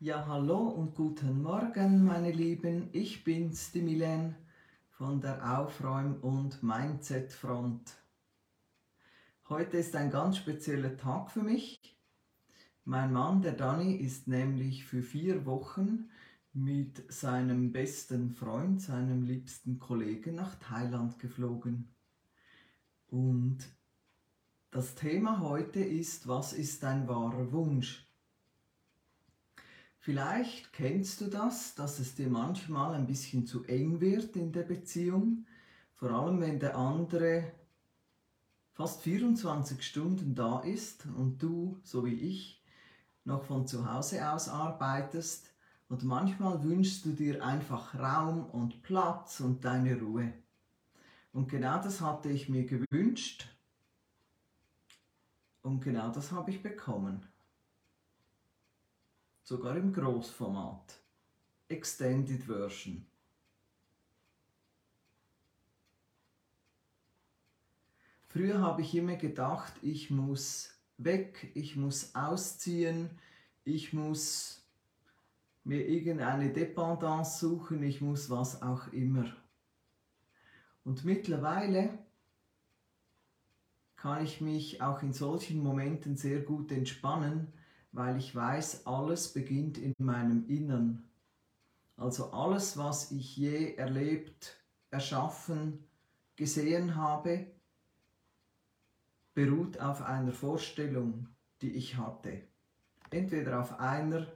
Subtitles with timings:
[0.00, 2.88] Ja, hallo und guten Morgen, meine Lieben.
[2.92, 4.36] Ich bin's, die Milen
[4.90, 7.96] von der Aufräum- und Mindset-Front.
[9.48, 11.98] Heute ist ein ganz spezieller Tag für mich.
[12.84, 16.08] Mein Mann, der Dani, ist nämlich für vier Wochen
[16.52, 21.92] mit seinem besten Freund, seinem liebsten Kollegen nach Thailand geflogen.
[23.08, 23.58] Und
[24.70, 28.07] das Thema heute ist, was ist dein wahrer Wunsch?
[30.08, 34.62] Vielleicht kennst du das, dass es dir manchmal ein bisschen zu eng wird in der
[34.62, 35.44] Beziehung,
[35.92, 37.52] vor allem wenn der andere
[38.72, 42.64] fast 24 Stunden da ist und du, so wie ich,
[43.24, 45.52] noch von zu Hause aus arbeitest.
[45.90, 50.32] Und manchmal wünschst du dir einfach Raum und Platz und deine Ruhe.
[51.34, 53.46] Und genau das hatte ich mir gewünscht.
[55.60, 57.26] Und genau das habe ich bekommen
[59.48, 61.00] sogar im Großformat.
[61.68, 63.06] Extended Version.
[68.26, 73.08] Früher habe ich immer gedacht, ich muss weg, ich muss ausziehen,
[73.64, 74.62] ich muss
[75.64, 79.34] mir irgendeine Dependance suchen, ich muss was auch immer.
[80.84, 81.98] Und mittlerweile
[83.96, 87.50] kann ich mich auch in solchen Momenten sehr gut entspannen,
[87.92, 91.02] weil ich weiß, alles beginnt in meinem Innern.
[91.96, 94.56] Also alles, was ich je erlebt,
[94.90, 95.84] erschaffen,
[96.36, 97.46] gesehen habe,
[99.34, 101.28] beruht auf einer Vorstellung,
[101.60, 102.42] die ich hatte.
[103.10, 104.26] Entweder auf einer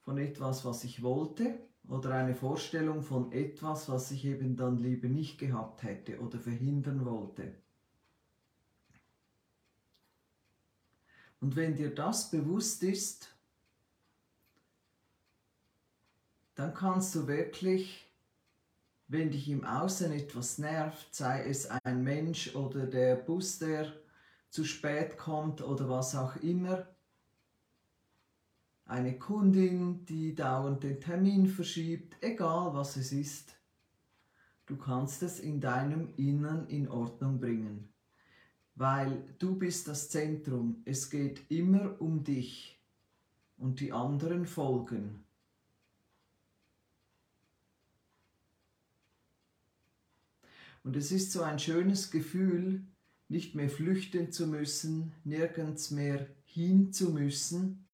[0.00, 5.08] von etwas, was ich wollte, oder eine Vorstellung von etwas, was ich eben dann lieber
[5.08, 7.54] nicht gehabt hätte oder verhindern wollte.
[11.40, 13.28] Und wenn dir das bewusst ist,
[16.54, 18.10] dann kannst du wirklich,
[19.08, 23.92] wenn dich im Außen etwas nervt, sei es ein Mensch oder der Bus, der
[24.48, 26.86] zu spät kommt oder was auch immer,
[28.86, 33.56] eine Kundin, die dauernd den Termin verschiebt, egal was es ist,
[34.64, 37.92] du kannst es in deinem Innern in Ordnung bringen
[38.76, 40.82] weil du bist das Zentrum.
[40.84, 42.78] Es geht immer um dich
[43.56, 45.24] und die anderen folgen.
[50.84, 52.84] Und es ist so ein schönes Gefühl,
[53.28, 57.85] nicht mehr flüchten zu müssen, nirgends mehr hin zu müssen,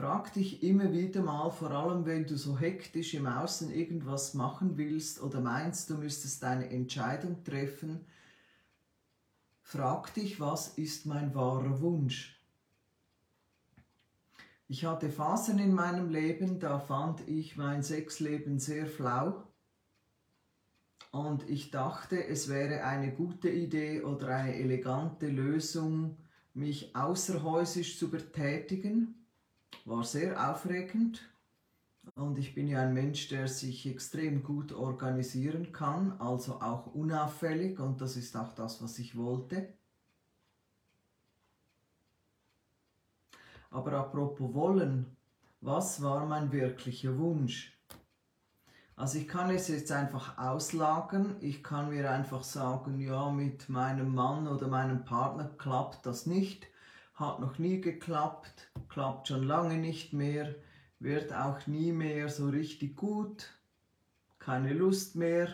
[0.00, 4.78] Frag dich immer wieder mal, vor allem wenn du so hektisch im Außen irgendwas machen
[4.78, 8.06] willst oder meinst, du müsstest eine Entscheidung treffen,
[9.60, 12.40] frag dich, was ist mein wahrer Wunsch?
[14.68, 19.44] Ich hatte Phasen in meinem Leben, da fand ich mein Sexleben sehr flau
[21.10, 26.16] und ich dachte, es wäre eine gute Idee oder eine elegante Lösung,
[26.54, 29.19] mich außerhäusisch zu betätigen
[29.84, 31.22] war sehr aufregend
[32.14, 37.78] und ich bin ja ein Mensch, der sich extrem gut organisieren kann, also auch unauffällig
[37.78, 39.72] und das ist auch das, was ich wollte.
[43.70, 45.16] Aber apropos wollen,
[45.60, 47.76] was war mein wirklicher Wunsch?
[48.96, 54.14] Also ich kann es jetzt einfach auslagern, ich kann mir einfach sagen, ja, mit meinem
[54.14, 56.66] Mann oder meinem Partner klappt das nicht
[57.20, 60.54] hat noch nie geklappt, klappt schon lange nicht mehr,
[60.98, 63.50] wird auch nie mehr so richtig gut,
[64.38, 65.48] keine Lust mehr,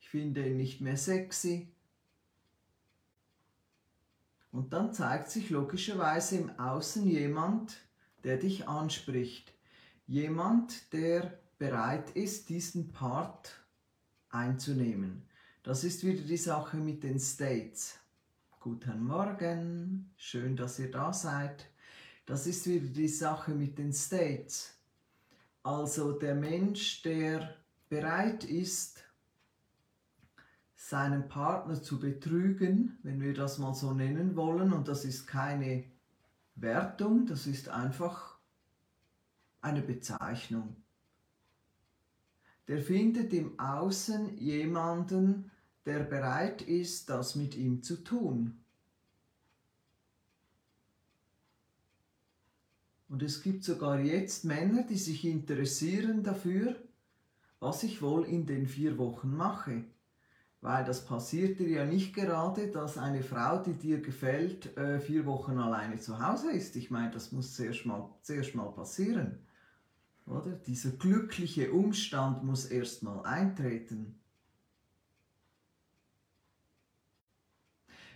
[0.00, 1.68] ich finde ihn nicht mehr sexy.
[4.50, 7.76] Und dann zeigt sich logischerweise im Außen jemand,
[8.24, 9.52] der dich anspricht.
[10.06, 13.64] Jemand, der bereit ist, diesen Part
[14.28, 15.22] einzunehmen.
[15.62, 18.01] Das ist wieder die Sache mit den States.
[18.62, 21.66] Guten Morgen, schön, dass ihr da seid.
[22.26, 24.78] Das ist wieder die Sache mit den States.
[25.64, 27.56] Also der Mensch, der
[27.88, 29.02] bereit ist,
[30.76, 35.82] seinen Partner zu betrügen, wenn wir das mal so nennen wollen, und das ist keine
[36.54, 38.38] Wertung, das ist einfach
[39.60, 40.76] eine Bezeichnung.
[42.68, 45.50] Der findet im Außen jemanden,
[45.84, 48.61] der bereit ist, das mit ihm zu tun.
[53.12, 56.76] Und es gibt sogar jetzt Männer, die sich interessieren dafür,
[57.60, 59.84] was ich wohl in den vier Wochen mache.
[60.62, 65.26] Weil das passiert dir ja nicht gerade, dass eine Frau, die dir gefällt, äh, vier
[65.26, 66.74] Wochen alleine zu Hause ist.
[66.74, 69.40] Ich meine, das muss zuerst mal, zuerst mal passieren.
[70.24, 70.52] Oder?
[70.52, 74.18] Dieser glückliche Umstand muss erst mal eintreten.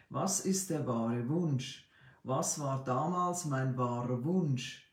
[0.09, 1.87] Was ist der wahre Wunsch?
[2.23, 4.86] Was war damals mein wahrer Wunsch?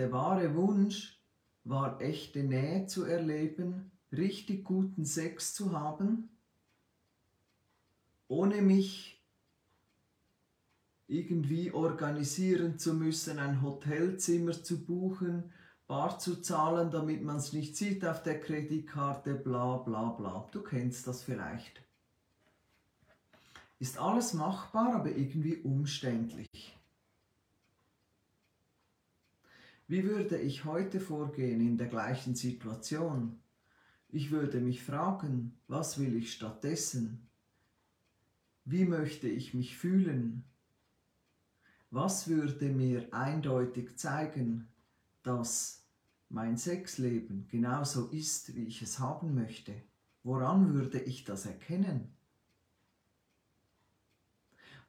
[0.00, 1.20] Der wahre Wunsch
[1.64, 6.30] war echte Nähe zu erleben, richtig guten Sex zu haben,
[8.26, 9.22] ohne mich
[11.06, 15.52] irgendwie organisieren zu müssen, ein Hotelzimmer zu buchen,
[15.86, 20.48] bar zu zahlen, damit man es nicht sieht auf der Kreditkarte, bla bla bla.
[20.50, 21.84] Du kennst das vielleicht.
[23.78, 26.79] Ist alles machbar, aber irgendwie umständlich.
[29.90, 33.40] Wie würde ich heute vorgehen in der gleichen Situation?
[34.08, 37.28] Ich würde mich fragen, was will ich stattdessen?
[38.64, 40.44] Wie möchte ich mich fühlen?
[41.90, 44.68] Was würde mir eindeutig zeigen,
[45.24, 45.84] dass
[46.28, 49.74] mein Sexleben genauso ist, wie ich es haben möchte?
[50.22, 52.14] Woran würde ich das erkennen?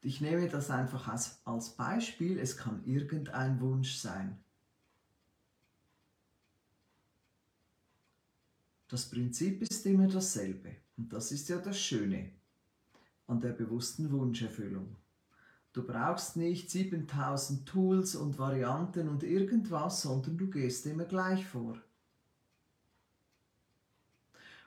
[0.04, 4.38] ich nehme das einfach als, als Beispiel, es kann irgendein Wunsch sein.
[8.92, 10.76] Das Prinzip ist immer dasselbe.
[10.98, 12.32] Und das ist ja das Schöne
[13.26, 14.98] an der bewussten Wunscherfüllung.
[15.72, 21.82] Du brauchst nicht 7000 Tools und Varianten und irgendwas, sondern du gehst immer gleich vor.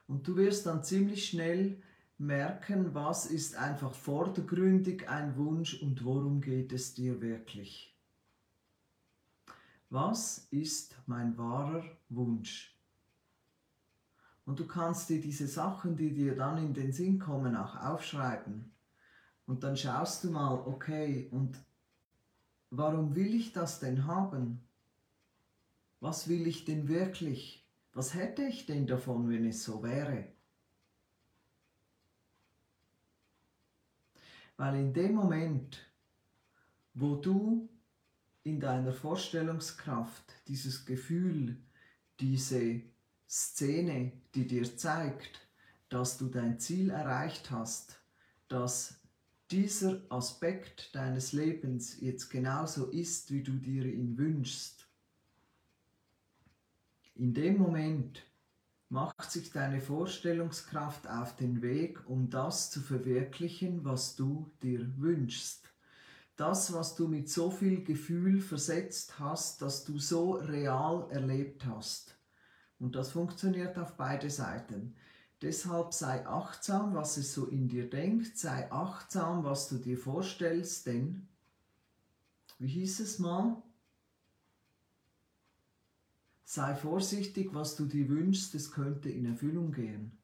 [0.09, 1.83] Und du wirst dann ziemlich schnell
[2.17, 7.95] merken, was ist einfach vordergründig ein Wunsch und worum geht es dir wirklich.
[9.91, 12.74] Was ist mein wahrer Wunsch?
[14.45, 18.73] Und du kannst dir diese Sachen, die dir dann in den Sinn kommen, auch aufschreiben.
[19.47, 21.59] Und dann schaust du mal, okay, und
[22.71, 24.67] warum will ich das denn haben?
[26.01, 27.67] Was will ich denn wirklich?
[27.93, 30.29] Was hätte ich denn davon, wenn es so wäre?
[34.57, 35.91] Weil in dem Moment,
[36.93, 37.69] wo du
[38.43, 41.57] in deiner Vorstellungskraft dieses Gefühl,
[42.21, 42.83] diese
[43.27, 45.49] Szene, die dir zeigt,
[45.89, 48.01] dass du dein Ziel erreicht hast,
[48.49, 49.01] dass
[49.51, 54.89] dieser Aspekt deines Lebens jetzt genauso ist, wie du dir ihn wünschst.
[57.15, 58.25] In dem Moment
[58.89, 65.69] macht sich deine Vorstellungskraft auf den Weg, um das zu verwirklichen, was du dir wünschst.
[66.37, 72.17] Das, was du mit so viel Gefühl versetzt hast, dass du so real erlebt hast.
[72.79, 74.95] Und das funktioniert auf beide Seiten.
[75.43, 80.87] Deshalb sei achtsam, was es so in dir denkt, sei achtsam, was du dir vorstellst,
[80.87, 81.29] denn,
[82.59, 83.63] wie hieß es mal?
[86.45, 90.17] Sei vorsichtig, was du dir wünschst, es könnte in Erfüllung gehen.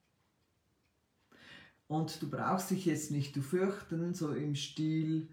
[1.87, 5.29] Und du brauchst dich jetzt nicht zu fürchten, so im Stil,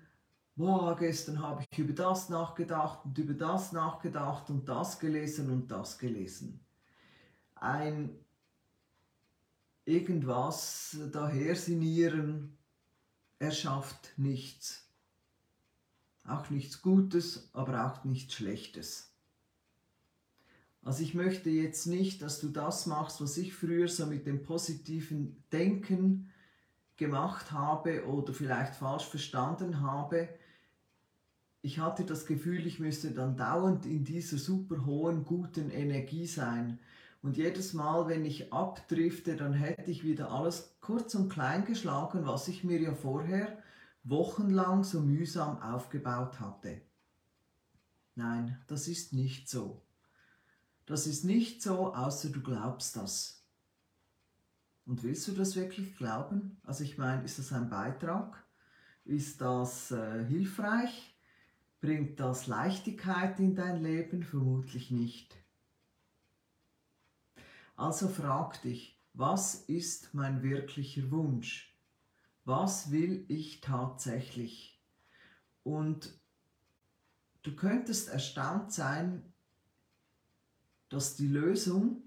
[0.55, 5.69] boah, gestern habe ich über das nachgedacht und über das nachgedacht und das gelesen und
[5.69, 6.66] das gelesen
[7.61, 8.17] ein
[9.85, 12.57] irgendwas dahersinieren
[13.39, 14.89] erschafft nichts.
[16.23, 19.13] Auch nichts Gutes, aber auch nichts Schlechtes.
[20.83, 24.43] Also ich möchte jetzt nicht, dass du das machst, was ich früher so mit dem
[24.43, 26.31] positiven Denken
[26.97, 30.29] gemacht habe oder vielleicht falsch verstanden habe.
[31.61, 36.79] Ich hatte das Gefühl, ich müsste dann dauernd in dieser super hohen, guten Energie sein.
[37.21, 42.25] Und jedes Mal, wenn ich abdrifte, dann hätte ich wieder alles kurz und klein geschlagen,
[42.25, 43.57] was ich mir ja vorher
[44.03, 46.81] wochenlang so mühsam aufgebaut hatte.
[48.15, 49.81] Nein, das ist nicht so.
[50.85, 53.43] Das ist nicht so, außer du glaubst das.
[54.85, 56.57] Und willst du das wirklich glauben?
[56.63, 58.45] Also ich meine, ist das ein Beitrag?
[59.03, 61.13] Ist das äh, hilfreich?
[61.81, 64.23] Bringt das Leichtigkeit in dein Leben?
[64.23, 65.35] Vermutlich nicht.
[67.77, 71.77] Also frag dich, was ist mein wirklicher Wunsch?
[72.43, 74.81] Was will ich tatsächlich?
[75.63, 76.19] Und
[77.43, 79.21] du könntest erstaunt sein,
[80.89, 82.01] dass die Lösung,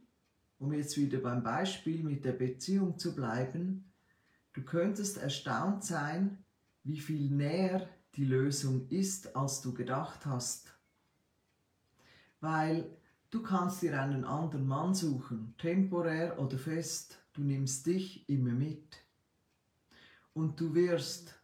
[0.59, 3.93] um jetzt wieder beim Beispiel mit der Beziehung zu bleiben,
[4.55, 6.45] du könntest erstaunt sein,
[6.83, 10.75] wie viel näher die Lösung ist, als du gedacht hast.
[12.41, 12.91] Weil
[13.31, 17.19] Du kannst dir einen anderen Mann suchen, temporär oder fest.
[17.33, 19.05] Du nimmst dich immer mit.
[20.33, 21.35] Und du wirst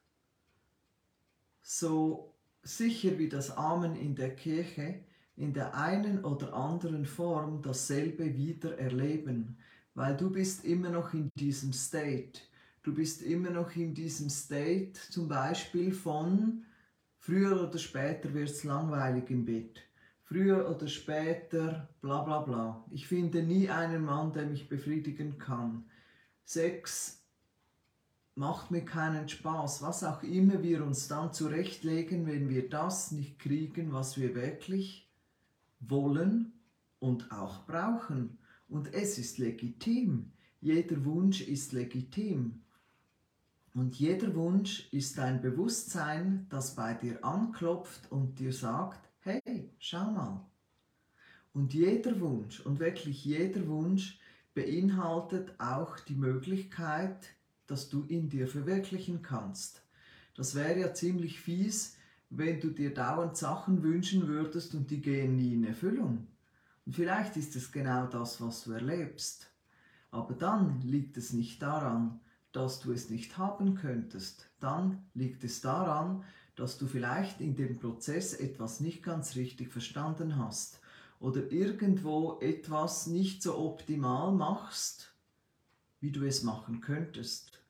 [1.62, 5.04] so sicher wie das Amen in der Kirche
[5.36, 9.58] in der einen oder anderen Form dasselbe wieder erleben,
[9.94, 12.40] weil du bist immer noch in diesem State.
[12.82, 16.64] Du bist immer noch in diesem State zum Beispiel von
[17.18, 19.85] früher oder später wird es langweilig im Bett.
[20.28, 22.84] Früher oder später, bla bla bla.
[22.90, 25.84] Ich finde nie einen Mann, der mich befriedigen kann.
[26.44, 27.22] Sex
[28.34, 29.82] macht mir keinen Spaß.
[29.82, 35.08] Was auch immer wir uns dann zurechtlegen, wenn wir das nicht kriegen, was wir wirklich
[35.78, 36.52] wollen
[36.98, 38.38] und auch brauchen.
[38.68, 40.32] Und es ist legitim.
[40.60, 42.62] Jeder Wunsch ist legitim.
[43.74, 50.10] Und jeder Wunsch ist ein Bewusstsein, das bei dir anklopft und dir sagt, hey, schau
[50.10, 50.46] mal.
[51.52, 54.20] Und jeder Wunsch, und wirklich jeder Wunsch,
[54.54, 57.34] beinhaltet auch die Möglichkeit,
[57.66, 59.82] dass du ihn dir verwirklichen kannst.
[60.34, 61.96] Das wäre ja ziemlich fies,
[62.30, 66.26] wenn du dir dauernd Sachen wünschen würdest und die gehen nie in Erfüllung.
[66.84, 69.50] Und vielleicht ist es genau das, was du erlebst.
[70.10, 72.20] Aber dann liegt es nicht daran,
[72.52, 74.50] dass du es nicht haben könntest.
[74.60, 76.24] Dann liegt es daran,
[76.56, 80.80] dass du vielleicht in dem Prozess etwas nicht ganz richtig verstanden hast
[81.20, 85.14] oder irgendwo etwas nicht so optimal machst,
[86.00, 87.60] wie du es machen könntest.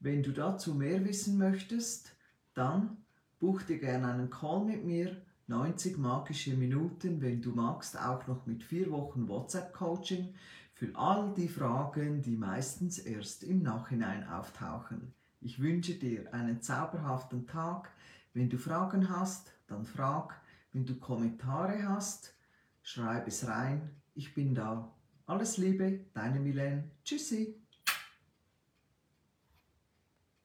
[0.00, 2.14] Wenn du dazu mehr wissen möchtest,
[2.54, 2.96] dann
[3.38, 8.46] buch dir gerne einen Call mit mir, 90 magische Minuten, wenn du magst, auch noch
[8.46, 10.32] mit vier Wochen WhatsApp-Coaching
[10.74, 15.12] für all die Fragen, die meistens erst im Nachhinein auftauchen.
[15.40, 17.90] Ich wünsche dir einen zauberhaften Tag.
[18.32, 20.40] Wenn du Fragen hast, dann frag.
[20.72, 22.34] Wenn du Kommentare hast,
[22.82, 23.90] schreib es rein.
[24.14, 24.94] Ich bin da.
[25.26, 26.90] Alles Liebe, deine Milene.
[27.04, 27.59] Tschüssi.